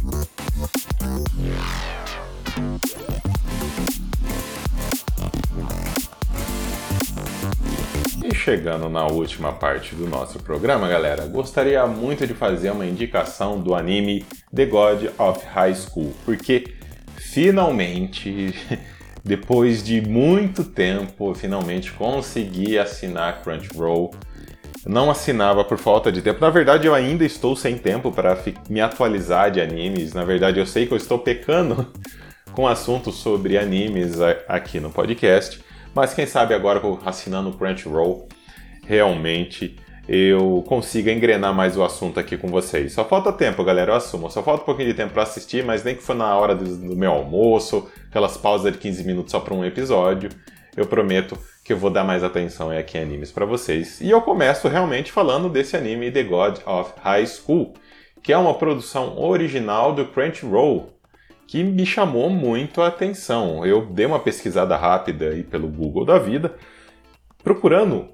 Chegando 8.50 8.88
na 8.88 9.06
última 9.06 9.52
parte 9.52 9.94
do 9.94 10.08
nosso 10.08 10.40
programa, 10.40 10.88
galera, 10.88 11.24
gostaria 11.24 11.86
muito 11.86 12.26
de 12.26 12.34
fazer 12.34 12.72
uma 12.72 12.84
indicação 12.84 13.60
do 13.60 13.76
anime 13.76 14.26
The 14.52 14.66
God 14.66 15.04
of 15.16 15.46
High 15.46 15.76
School, 15.76 16.12
porque 16.24 16.74
finalmente, 17.14 18.52
depois 19.22 19.84
de 19.84 20.00
muito 20.00 20.64
tempo, 20.64 21.32
finalmente 21.32 21.92
consegui 21.92 22.76
assinar 22.76 23.40
Crunchyroll. 23.40 24.10
Não 24.84 25.12
assinava 25.12 25.62
por 25.62 25.78
falta 25.78 26.10
de 26.10 26.20
tempo. 26.20 26.40
Na 26.40 26.50
verdade, 26.50 26.88
eu 26.88 26.94
ainda 26.94 27.24
estou 27.24 27.54
sem 27.54 27.78
tempo 27.78 28.10
para 28.10 28.36
me 28.68 28.80
atualizar 28.80 29.52
de 29.52 29.60
animes. 29.60 30.12
Na 30.12 30.24
verdade, 30.24 30.58
eu 30.58 30.66
sei 30.66 30.86
que 30.86 30.92
eu 30.92 30.98
estou 30.98 31.20
pecando 31.20 31.86
com 32.50 32.66
assuntos 32.66 33.14
sobre 33.14 33.56
animes 33.56 34.20
aqui 34.48 34.80
no 34.80 34.90
podcast. 34.90 35.62
Mas 35.94 36.14
quem 36.14 36.26
sabe 36.26 36.52
agora 36.52 36.80
assinando 37.04 37.50
o 37.50 37.52
Crunchyroll, 37.52 38.28
realmente 38.90 39.76
eu 40.08 40.64
consiga 40.66 41.12
engrenar 41.12 41.54
mais 41.54 41.76
o 41.76 41.84
assunto 41.84 42.18
aqui 42.18 42.36
com 42.36 42.48
vocês. 42.48 42.92
Só 42.92 43.04
falta 43.04 43.32
tempo, 43.32 43.62
galera, 43.62 43.92
eu 43.92 43.96
assumo. 43.96 44.28
Só 44.28 44.42
falta 44.42 44.64
um 44.64 44.66
pouquinho 44.66 44.88
de 44.88 44.94
tempo 44.94 45.12
para 45.12 45.22
assistir, 45.22 45.64
mas 45.64 45.84
nem 45.84 45.94
que 45.94 46.02
for 46.02 46.16
na 46.16 46.34
hora 46.36 46.52
do, 46.52 46.96
meu 46.96 47.12
almoço, 47.12 47.88
aquelas 48.08 48.36
pausas 48.36 48.72
de 48.72 48.78
15 48.78 49.04
minutos 49.04 49.30
só 49.30 49.38
para 49.38 49.54
um 49.54 49.64
episódio. 49.64 50.30
Eu 50.76 50.84
prometo 50.86 51.38
que 51.64 51.72
eu 51.72 51.76
vou 51.76 51.90
dar 51.90 52.02
mais 52.02 52.24
atenção 52.24 52.70
aqui 52.70 52.98
em 52.98 53.02
animes 53.02 53.30
para 53.30 53.46
vocês. 53.46 54.00
E 54.00 54.10
eu 54.10 54.20
começo 54.20 54.66
realmente 54.66 55.12
falando 55.12 55.48
desse 55.48 55.76
anime 55.76 56.10
The 56.10 56.24
God 56.24 56.58
of 56.66 56.92
High 57.00 57.26
School, 57.26 57.74
que 58.20 58.32
é 58.32 58.36
uma 58.36 58.54
produção 58.54 59.16
original 59.16 59.94
do 59.94 60.06
Crunchyroll, 60.06 60.92
que 61.46 61.62
me 61.62 61.86
chamou 61.86 62.28
muito 62.28 62.82
a 62.82 62.88
atenção. 62.88 63.64
Eu 63.64 63.86
dei 63.86 64.06
uma 64.06 64.18
pesquisada 64.18 64.76
rápida 64.76 65.28
aí 65.28 65.44
pelo 65.44 65.68
Google 65.68 66.04
da 66.04 66.18
vida, 66.18 66.56
procurando 67.44 68.08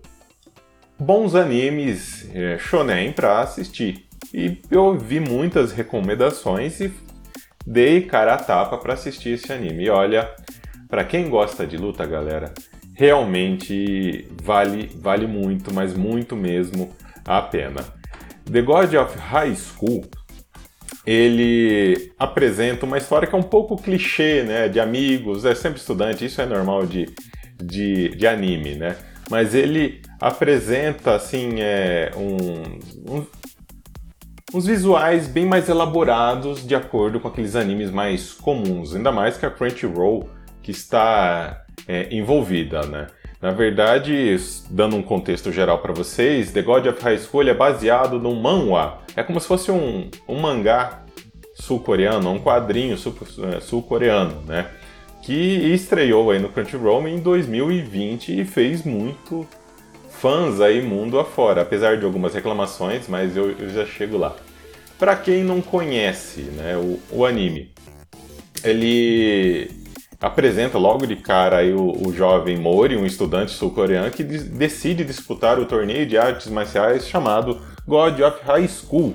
bons 0.99 1.35
animes 1.35 2.29
é, 2.35 2.59
shonen 2.59 3.13
para 3.13 3.41
assistir. 3.41 4.07
E 4.33 4.59
eu 4.71 4.99
vi 4.99 5.21
muitas 5.21 5.73
recomendações 5.73 6.81
e 6.81 6.93
dei 7.67 8.03
cara 8.03 8.35
a 8.35 8.39
tapa 8.39 8.79
para 8.79 8.95
assistir 8.95 9.31
esse 9.31 9.53
anime. 9.53 9.85
E 9.85 9.91
olha, 9.91 10.29
para 10.89 11.05
quem 11.05 11.29
gosta 11.29 11.67
de 11.67 11.77
luta, 11.77 12.07
galera, 12.07 12.53
realmente 12.95 14.27
vale 14.43 14.91
vale 14.97 15.27
muito, 15.27 15.73
mas 15.73 15.95
muito 15.95 16.35
mesmo 16.35 16.95
a 17.25 17.43
pena. 17.43 17.83
The 18.51 18.63
God 18.63 18.95
of 18.95 19.19
High 19.19 19.57
School 19.57 20.05
ele 21.07 22.13
apresenta 22.19 22.85
uma 22.85 22.99
história 22.99 23.29
que 23.29 23.35
é 23.35 23.39
um 23.39 23.43
pouco 23.43 23.77
clichê, 23.77 24.43
né? 24.43 24.69
De 24.69 24.81
amigos, 24.81 25.45
é 25.45 25.55
sempre 25.55 25.79
estudante, 25.79 26.25
isso 26.25 26.41
é 26.41 26.47
normal 26.47 26.85
de, 26.85 27.07
de, 27.63 28.09
de 28.09 28.27
anime, 28.27 28.75
né? 28.75 28.97
Mas 29.31 29.55
ele 29.55 30.03
apresenta, 30.21 31.15
assim, 31.15 31.61
é, 31.61 32.11
um, 32.17 33.17
um, 33.17 33.27
uns 34.55 34.67
visuais 34.67 35.29
bem 35.29 35.47
mais 35.47 35.69
elaborados 35.69 36.67
de 36.67 36.75
acordo 36.75 37.21
com 37.21 37.29
aqueles 37.29 37.57
animes 37.57 37.91
mais 37.91 38.33
comuns, 38.33 38.95
ainda 38.95 39.13
mais 39.13 39.37
que 39.37 39.47
a 39.47 39.51
Crunchyroll 39.51 40.29
que 40.63 40.71
está 40.71 41.65
é, 41.87 42.09
envolvida, 42.15 42.83
né? 42.87 43.07
Na 43.41 43.53
verdade, 43.53 44.35
dando 44.71 44.97
um 44.97 45.03
contexto 45.03 45.53
geral 45.53 45.79
para 45.79 45.93
vocês, 45.93 46.53
The 46.53 46.63
God 46.63 46.87
of 46.87 47.03
High 47.03 47.19
School 47.19 47.49
é 47.49 47.55
baseado 47.55 48.19
num 48.19 48.35
manhwa. 48.41 49.03
É 49.15 49.23
como 49.23 49.39
se 49.39 49.47
fosse 49.47 49.71
um, 49.71 50.11
um 50.27 50.41
mangá 50.41 51.03
sul-coreano, 51.55 52.31
um 52.31 52.39
quadrinho 52.39 52.95
é, 52.95 53.61
sul-coreano, 53.61 54.43
né? 54.47 54.67
Que 55.23 55.33
estreou 55.73 56.31
aí 56.31 56.39
no 56.39 56.49
Crunchyroll 56.49 57.07
em 57.07 57.21
2020 57.21 58.41
e 58.41 58.45
fez 58.45 58.85
muito 58.85 59.47
fãs 60.21 60.61
aí 60.61 60.83
mundo 60.83 61.19
afora, 61.19 61.63
apesar 61.63 61.97
de 61.99 62.05
algumas 62.05 62.35
reclamações, 62.35 63.09
mas 63.09 63.37
eu, 63.37 63.51
eu 63.53 63.69
já 63.71 63.85
chego 63.85 64.17
lá. 64.17 64.35
Para 64.99 65.15
quem 65.17 65.45
não 65.45 65.61
conhece 65.61 66.41
né, 66.41 66.77
o, 66.77 66.99
o 67.11 67.27
anime, 67.27 67.71
ele 68.65 69.71
apresenta 70.21 70.79
logo 70.79 71.07
de 71.07 71.17
cara 71.17 71.59
aí 71.59 71.73
o, 71.73 72.07
o 72.07 72.13
jovem 72.13 72.57
Mori, 72.57 72.97
um 72.97 73.05
estudante 73.05 73.53
sul-coreano 73.53 74.11
que 74.11 74.25
decide 74.25 75.05
disputar 75.05 75.59
o 75.59 75.67
torneio 75.67 76.07
de 76.07 76.17
artes 76.17 76.47
marciais 76.47 77.07
chamado 77.07 77.61
God 77.87 78.21
of 78.21 78.39
High 78.45 78.69
School. 78.69 79.15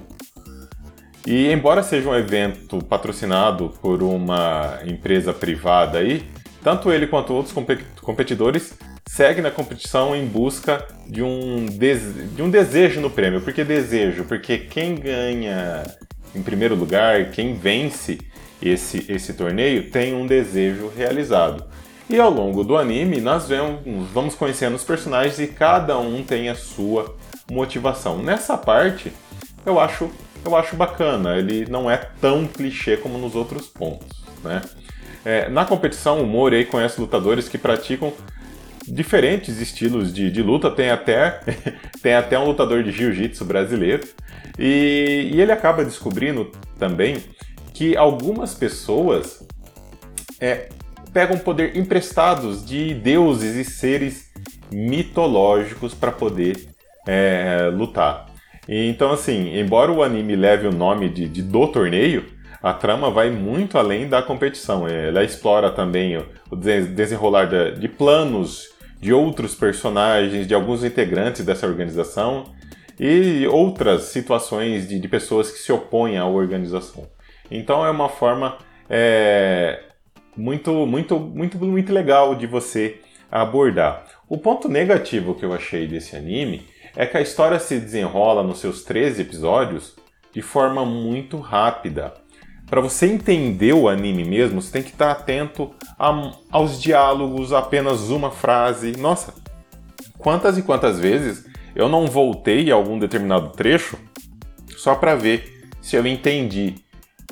E 1.26 1.52
embora 1.52 1.84
seja 1.84 2.10
um 2.10 2.16
evento 2.16 2.84
patrocinado 2.86 3.74
por 3.82 4.02
uma 4.02 4.80
empresa 4.86 5.34
privada 5.34 6.00
aí, 6.00 6.24
tanto 6.64 6.92
ele 6.92 7.08
quanto 7.08 7.34
outros 7.34 7.56
competidores 8.02 8.76
seguem 9.08 9.44
na 9.44 9.52
competição 9.52 10.16
em 10.16 10.26
busca 10.26 10.86
de 11.08 11.22
um, 11.22 11.66
de 11.66 12.42
um 12.42 12.50
desejo 12.50 13.02
no 13.02 13.10
prêmio. 13.10 13.42
Por 13.42 13.54
que 13.54 13.64
desejo? 13.64 14.24
Porque 14.26 14.58
quem 14.58 14.96
ganha 14.96 15.84
em 16.34 16.42
primeiro 16.42 16.76
lugar, 16.76 17.32
quem 17.32 17.56
vence 17.56 18.18
esse, 18.62 19.06
esse 19.12 19.34
torneio 19.34 19.90
tem 19.90 20.14
um 20.14 20.26
desejo 20.26 20.92
realizado. 20.96 21.66
E 22.10 22.20
ao 22.20 22.30
longo 22.30 22.64
do 22.64 22.78
anime, 22.78 23.22
nós 23.22 23.48
vemos, 23.48 23.82
vamos 24.12 24.36
conhecendo 24.36 24.76
os 24.76 24.84
personagens 24.84 25.40
e 25.40 25.48
cada 25.48 25.98
um 25.98 26.24
tem 26.24 26.50
a 26.50 26.56
sua 26.56 27.16
motivação. 27.50 28.22
Nessa 28.22 28.58
parte, 28.58 29.12
eu 29.66 29.80
acho, 29.80 30.10
eu 30.44 30.56
acho 30.56 30.76
bacana, 30.76 31.38
ele 31.38 31.66
não 31.70 31.90
é 31.90 31.98
tão 32.20 32.46
clichê 32.46 32.98
como 32.98 33.18
nos 33.18 33.36
outros 33.36 33.68
pontos. 33.68 34.24
Né? 34.44 34.62
É, 35.24 35.50
na 35.50 35.66
competição, 35.66 36.22
o 36.22 36.28
Morei 36.28 36.66
conhece 36.66 37.00
lutadores 37.00 37.48
que 37.48 37.58
praticam 37.58 38.14
diferentes 38.88 39.60
estilos 39.60 40.14
de, 40.14 40.32
de 40.32 40.42
luta, 40.42 40.70
tem 40.72 40.90
até, 40.90 41.42
tem 42.02 42.14
até 42.14 42.38
um 42.38 42.46
lutador 42.46 42.84
de 42.84 42.92
jiu-jitsu 42.92 43.46
brasileiro, 43.46 44.08
e, 44.58 45.32
e 45.34 45.42
ele 45.42 45.52
acaba 45.52 45.84
descobrindo 45.84 46.52
também 46.78 47.24
que 47.74 47.96
algumas 47.96 48.54
pessoas 48.54 49.48
é, 50.40 50.70
pegam 51.14 51.38
poder 51.38 51.76
emprestados 51.78 52.66
de 52.66 52.94
deuses 52.94 53.56
e 53.56 53.70
seres 53.70 54.32
mitológicos 54.72 55.94
para 55.94 56.12
poder 56.12 56.68
é, 57.08 57.70
lutar. 57.74 58.28
Então, 58.68 59.12
assim, 59.12 59.58
embora 59.58 59.92
o 59.92 60.04
anime 60.04 60.36
leve 60.36 60.68
o 60.68 60.72
nome 60.72 61.10
de, 61.10 61.28
de, 61.28 61.42
do 61.42 61.68
torneio, 61.68 62.26
a 62.62 62.74
trama 62.74 63.10
vai 63.10 63.30
muito 63.30 63.78
além 63.78 64.08
da 64.08 64.22
competição. 64.22 64.88
Ela 64.88 65.24
explora 65.24 65.72
também 65.72 66.18
o 66.50 66.56
desenrolar 66.56 67.46
de, 67.46 67.80
de 67.80 67.88
planos 67.88 68.71
de 69.02 69.12
outros 69.12 69.56
personagens, 69.56 70.48
de 70.48 70.54
alguns 70.54 70.84
integrantes 70.84 71.44
dessa 71.44 71.66
organização 71.66 72.46
e 73.00 73.48
outras 73.48 74.04
situações 74.04 74.88
de, 74.88 75.00
de 75.00 75.08
pessoas 75.08 75.50
que 75.50 75.58
se 75.58 75.72
opõem 75.72 76.20
à 76.20 76.26
organização. 76.26 77.10
Então 77.50 77.84
é 77.84 77.90
uma 77.90 78.08
forma 78.08 78.60
é, 78.88 79.80
muito, 80.38 80.86
muito, 80.86 81.20
muito, 81.20 81.58
muito 81.58 81.92
legal 81.92 82.36
de 82.36 82.46
você 82.46 83.00
abordar. 83.32 84.06
O 84.30 84.38
ponto 84.38 84.70
negativo 84.70 85.34
que 85.34 85.44
eu 85.44 85.52
achei 85.52 85.88
desse 85.88 86.16
anime 86.16 86.68
é 86.96 87.06
que 87.06 87.18
a 87.18 87.22
história 87.22 87.58
se 87.58 87.80
desenrola 87.80 88.44
nos 88.44 88.60
seus 88.60 88.84
13 88.84 89.24
episódios 89.24 89.96
de 90.32 90.42
forma 90.42 90.86
muito 90.86 91.38
rápida. 91.40 92.14
Para 92.72 92.80
você 92.80 93.06
entender 93.06 93.74
o 93.74 93.90
anime 93.90 94.24
mesmo, 94.24 94.62
você 94.62 94.72
tem 94.72 94.82
que 94.82 94.92
estar 94.92 95.12
atento 95.12 95.72
a, 96.00 96.32
aos 96.50 96.82
diálogos, 96.82 97.52
apenas 97.52 98.10
uma 98.10 98.32
frase. 98.32 98.94
Nossa, 98.94 99.34
quantas 100.18 100.58
e 100.58 100.62
quantas 100.62 100.98
vezes 100.98 101.46
eu 101.76 101.90
não 101.90 102.08
voltei 102.08 102.72
a 102.72 102.76
algum 102.76 102.98
determinado 102.98 103.50
trecho 103.50 103.98
só 104.78 104.96
para 104.96 105.16
ver 105.16 105.68
se 105.82 105.98
eu 105.98 106.08
entendi 106.08 106.76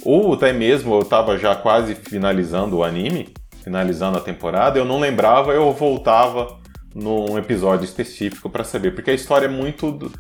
ou 0.04 0.34
até 0.34 0.52
mesmo 0.52 0.96
eu 0.96 1.04
estava 1.04 1.38
já 1.38 1.56
quase 1.56 1.96
finalizando 1.96 2.76
o 2.76 2.84
anime, 2.84 3.30
finalizando 3.64 4.18
a 4.18 4.22
temporada, 4.22 4.78
eu 4.78 4.84
não 4.84 5.00
lembrava, 5.00 5.54
eu 5.54 5.72
voltava 5.72 6.60
num 6.94 7.38
episódio 7.38 7.86
específico 7.86 8.50
para 8.50 8.66
saber, 8.66 8.94
porque 8.94 9.12
a 9.12 9.14
história 9.14 9.46
é 9.46 9.50
muito. 9.50 10.12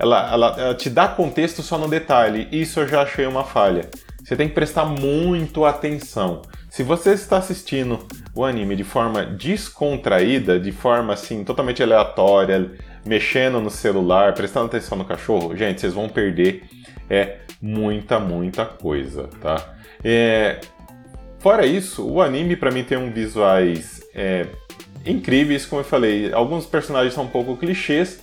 Ela, 0.00 0.32
ela, 0.32 0.56
ela, 0.58 0.74
te 0.74 0.90
dá 0.90 1.06
contexto 1.06 1.62
só 1.62 1.78
no 1.78 1.86
detalhe, 1.86 2.48
isso 2.50 2.80
eu 2.80 2.88
já 2.88 3.02
achei 3.02 3.24
uma 3.24 3.44
falha. 3.44 3.88
Você 4.24 4.34
tem 4.36 4.48
que 4.48 4.54
prestar 4.54 4.86
muito 4.86 5.66
atenção. 5.66 6.40
Se 6.70 6.82
você 6.82 7.12
está 7.12 7.36
assistindo 7.36 7.98
o 8.34 8.42
anime 8.42 8.74
de 8.74 8.82
forma 8.82 9.22
descontraída, 9.24 10.58
de 10.58 10.72
forma 10.72 11.12
assim 11.12 11.44
totalmente 11.44 11.82
aleatória, 11.82 12.72
mexendo 13.04 13.60
no 13.60 13.68
celular, 13.68 14.32
prestando 14.32 14.66
atenção 14.66 14.96
no 14.96 15.04
cachorro, 15.04 15.54
gente, 15.54 15.80
vocês 15.80 15.92
vão 15.92 16.08
perder 16.08 16.64
é 17.10 17.40
muita, 17.60 18.18
muita 18.18 18.64
coisa, 18.64 19.28
tá? 19.42 19.74
É, 20.02 20.58
fora 21.38 21.66
isso, 21.66 22.06
o 22.06 22.22
anime 22.22 22.56
para 22.56 22.70
mim 22.70 22.82
tem 22.82 22.96
um 22.96 23.12
visuais 23.12 24.02
é, 24.14 24.46
incríveis, 25.04 25.66
como 25.66 25.80
eu 25.80 25.84
falei. 25.84 26.32
Alguns 26.32 26.64
personagens 26.64 27.12
são 27.12 27.24
um 27.24 27.28
pouco 27.28 27.58
clichês, 27.58 28.20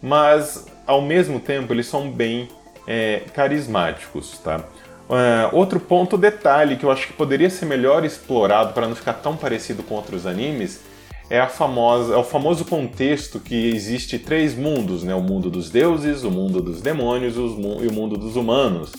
mas 0.00 0.66
ao 0.86 1.02
mesmo 1.02 1.40
tempo 1.40 1.72
eles 1.72 1.86
são 1.86 2.10
bem 2.10 2.48
é, 2.86 3.22
carismáticos, 3.34 4.38
tá? 4.38 4.64
Uh, 5.12 5.54
outro 5.54 5.78
ponto 5.78 6.16
detalhe 6.16 6.76
que 6.76 6.86
eu 6.86 6.90
acho 6.90 7.06
que 7.06 7.12
poderia 7.12 7.50
ser 7.50 7.66
melhor 7.66 8.02
explorado 8.02 8.72
para 8.72 8.88
não 8.88 8.94
ficar 8.94 9.12
tão 9.12 9.36
parecido 9.36 9.82
com 9.82 9.94
outros 9.94 10.24
animes 10.24 10.80
é 11.28 11.38
a 11.38 11.48
famosa, 11.48 12.14
é 12.14 12.16
o 12.16 12.24
famoso 12.24 12.64
contexto 12.64 13.38
que 13.38 13.74
existe 13.74 14.18
três 14.18 14.54
mundos, 14.54 15.02
né? 15.02 15.14
O 15.14 15.20
mundo 15.20 15.50
dos 15.50 15.68
deuses, 15.68 16.24
o 16.24 16.30
mundo 16.30 16.62
dos 16.62 16.80
demônios 16.80 17.36
e 17.36 17.38
o 17.38 17.92
mundo 17.92 18.16
dos 18.16 18.36
humanos, 18.36 18.90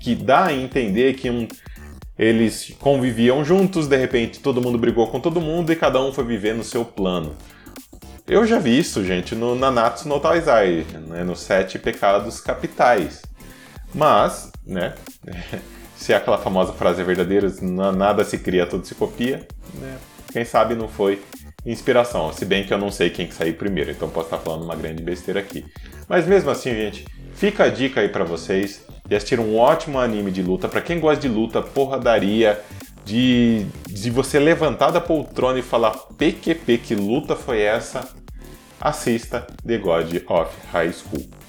que 0.00 0.14
dá 0.14 0.46
a 0.46 0.52
entender 0.54 1.12
que 1.14 1.28
um, 1.28 1.46
eles 2.18 2.74
conviviam 2.80 3.44
juntos, 3.44 3.86
de 3.86 3.98
repente 3.98 4.40
todo 4.40 4.62
mundo 4.62 4.78
brigou 4.78 5.08
com 5.08 5.20
todo 5.20 5.42
mundo 5.42 5.70
e 5.70 5.76
cada 5.76 6.00
um 6.00 6.10
foi 6.10 6.24
viver 6.24 6.54
no 6.54 6.64
seu 6.64 6.86
plano. 6.86 7.36
Eu 8.26 8.46
já 8.46 8.58
vi 8.58 8.78
isso, 8.78 9.04
gente, 9.04 9.34
no 9.34 9.54
Nanatsu 9.54 10.08
no 10.08 10.18
Taizai, 10.18 10.86
né, 11.06 11.22
nos 11.22 11.40
Sete 11.40 11.78
Pecados 11.78 12.40
Capitais. 12.40 13.20
Mas, 13.94 14.49
né, 14.66 14.94
se 15.96 16.12
é 16.12 16.16
aquela 16.16 16.38
famosa 16.38 16.72
frase 16.72 17.00
é 17.00 17.04
verdadeira, 17.04 17.48
nada 17.60 18.24
se 18.24 18.38
cria, 18.38 18.66
tudo 18.66 18.86
se 18.86 18.94
copia, 18.94 19.46
né, 19.74 19.98
quem 20.32 20.44
sabe 20.44 20.74
não 20.74 20.88
foi 20.88 21.22
inspiração, 21.64 22.32
se 22.32 22.44
bem 22.44 22.64
que 22.64 22.72
eu 22.72 22.78
não 22.78 22.90
sei 22.90 23.10
quem 23.10 23.26
que 23.26 23.34
saiu 23.34 23.54
primeiro, 23.54 23.90
então 23.90 24.08
posso 24.08 24.26
estar 24.26 24.38
falando 24.38 24.64
uma 24.64 24.76
grande 24.76 25.02
besteira 25.02 25.40
aqui. 25.40 25.64
Mas 26.08 26.26
mesmo 26.26 26.50
assim, 26.50 26.70
gente, 26.70 27.04
fica 27.34 27.64
a 27.64 27.68
dica 27.68 28.00
aí 28.00 28.08
para 28.08 28.24
vocês 28.24 28.84
de 29.06 29.14
assistir 29.14 29.40
um 29.40 29.58
ótimo 29.58 29.98
anime 29.98 30.30
de 30.30 30.42
luta. 30.42 30.68
Para 30.68 30.80
quem 30.80 31.00
gosta 31.00 31.20
de 31.20 31.28
luta, 31.28 31.60
porradaria, 31.60 32.60
de, 33.04 33.66
de 33.88 34.10
você 34.10 34.38
levantar 34.38 34.90
da 34.90 35.00
poltrona 35.00 35.58
e 35.58 35.62
falar 35.62 35.90
PQP, 35.90 36.78
que 36.78 36.94
luta 36.94 37.34
foi 37.34 37.60
essa? 37.60 38.08
Assista 38.80 39.46
The 39.66 39.78
God 39.78 40.22
of 40.28 40.54
High 40.72 40.92
School. 40.92 41.39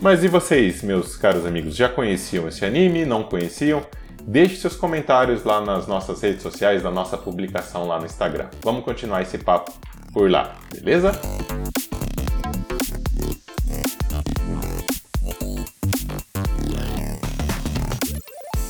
Mas 0.00 0.22
e 0.22 0.28
vocês, 0.28 0.80
meus 0.80 1.16
caros 1.16 1.44
amigos, 1.44 1.74
já 1.74 1.88
conheciam 1.88 2.46
esse 2.46 2.64
anime? 2.64 3.04
Não 3.04 3.24
conheciam? 3.24 3.84
Deixe 4.22 4.54
seus 4.54 4.76
comentários 4.76 5.42
lá 5.42 5.60
nas 5.60 5.88
nossas 5.88 6.22
redes 6.22 6.40
sociais, 6.40 6.84
na 6.84 6.90
nossa 6.90 7.18
publicação 7.18 7.84
lá 7.84 7.98
no 7.98 8.06
Instagram. 8.06 8.46
Vamos 8.62 8.84
continuar 8.84 9.22
esse 9.22 9.38
papo 9.38 9.72
por 10.12 10.30
lá, 10.30 10.56
beleza? 10.72 11.10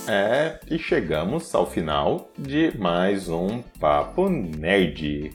É, 0.08 0.58
e 0.70 0.78
chegamos 0.78 1.54
ao 1.54 1.70
final 1.70 2.32
de 2.38 2.74
mais 2.78 3.28
um 3.28 3.60
Papo 3.78 4.30
Nerd. 4.30 5.32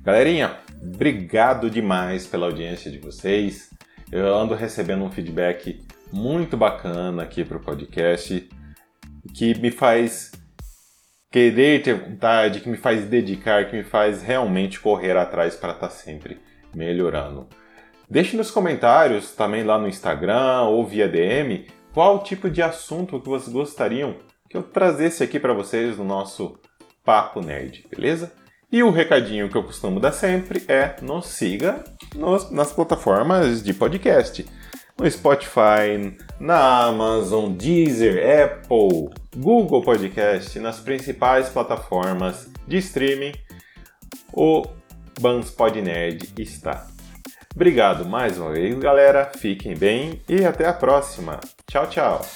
Galerinha, 0.00 0.58
obrigado 0.80 1.68
demais 1.68 2.24
pela 2.24 2.46
audiência 2.46 2.88
de 2.88 2.98
vocês. 2.98 3.73
Eu 4.12 4.34
ando 4.34 4.54
recebendo 4.54 5.04
um 5.04 5.10
feedback 5.10 5.84
muito 6.12 6.56
bacana 6.56 7.22
aqui 7.22 7.44
para 7.44 7.56
o 7.56 7.60
podcast, 7.60 8.48
que 9.34 9.58
me 9.58 9.70
faz 9.70 10.32
querer 11.30 11.82
ter 11.82 11.94
vontade, 11.94 12.60
que 12.60 12.68
me 12.68 12.76
faz 12.76 13.04
dedicar, 13.06 13.68
que 13.68 13.76
me 13.76 13.82
faz 13.82 14.22
realmente 14.22 14.78
correr 14.78 15.16
atrás 15.16 15.56
para 15.56 15.72
estar 15.72 15.88
tá 15.88 15.92
sempre 15.92 16.38
melhorando. 16.74 17.48
Deixe 18.08 18.36
nos 18.36 18.50
comentários, 18.50 19.32
também 19.32 19.64
lá 19.64 19.78
no 19.78 19.88
Instagram 19.88 20.62
ou 20.62 20.86
via 20.86 21.08
DM, 21.08 21.66
qual 21.92 22.22
tipo 22.22 22.48
de 22.48 22.62
assunto 22.62 23.20
que 23.20 23.28
vocês 23.28 23.52
gostariam 23.52 24.16
que 24.48 24.56
eu 24.56 24.62
trazesse 24.62 25.24
aqui 25.24 25.40
para 25.40 25.52
vocês 25.52 25.98
no 25.98 26.04
nosso 26.04 26.56
Papo 27.04 27.40
Nerd, 27.40 27.84
beleza? 27.90 28.32
E 28.74 28.82
o 28.82 28.90
recadinho 28.90 29.48
que 29.48 29.56
eu 29.56 29.62
costumo 29.62 30.00
dar 30.00 30.10
sempre 30.10 30.64
é 30.66 30.96
nos 31.00 31.28
siga 31.28 31.84
nos, 32.12 32.50
nas 32.50 32.72
plataformas 32.72 33.62
de 33.62 33.72
podcast. 33.72 34.44
No 34.98 35.08
Spotify, 35.08 36.18
na 36.40 36.86
Amazon, 36.86 37.52
Deezer, 37.52 38.20
Apple, 38.42 39.10
Google 39.36 39.80
Podcast, 39.80 40.58
nas 40.58 40.80
principais 40.80 41.48
plataformas 41.48 42.50
de 42.66 42.78
streaming, 42.78 43.34
o 44.32 44.64
Banspod 45.20 45.80
Nerd 45.80 46.32
está. 46.36 46.88
Obrigado 47.54 48.04
mais 48.04 48.40
uma 48.40 48.50
vez, 48.50 48.76
galera. 48.80 49.30
Fiquem 49.36 49.76
bem 49.76 50.20
e 50.28 50.44
até 50.44 50.66
a 50.66 50.72
próxima. 50.72 51.38
Tchau, 51.70 51.86
tchau. 51.86 52.26